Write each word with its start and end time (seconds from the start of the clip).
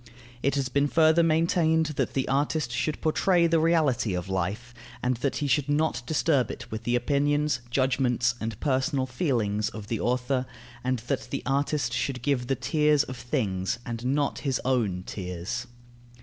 It 0.41 0.55
has 0.55 0.67
been 0.67 0.87
further 0.87 1.21
maintained 1.21 1.85
that 1.95 2.15
the 2.15 2.27
artist 2.27 2.71
should 2.71 3.01
portray 3.01 3.45
the 3.45 3.59
reality 3.59 4.15
of 4.15 4.29
life, 4.29 4.73
and 5.03 5.17
that 5.17 5.35
he 5.35 5.47
should 5.47 5.69
not 5.69 6.01
disturb 6.07 6.49
it 6.49 6.71
with 6.71 6.85
the 6.85 6.95
opinions, 6.95 7.59
judgments, 7.69 8.33
and 8.41 8.59
personal 8.59 9.05
feelings 9.05 9.69
of 9.69 9.89
the 9.89 9.99
author, 9.99 10.47
and 10.83 10.97
that 11.05 11.27
the 11.29 11.43
artist 11.45 11.93
should 11.93 12.23
give 12.23 12.47
the 12.47 12.55
tears 12.55 13.03
of 13.03 13.15
things 13.15 13.77
and 13.85 14.03
not 14.03 14.39
his 14.39 14.59
own 14.65 15.03
tears. 15.05 15.67